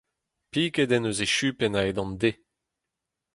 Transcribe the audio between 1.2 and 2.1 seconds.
e chupenn a-hed